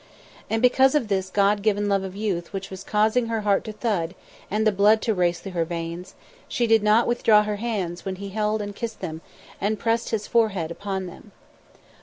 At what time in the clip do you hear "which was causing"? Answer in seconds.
2.53-3.27